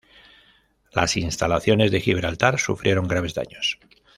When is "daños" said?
3.35-3.77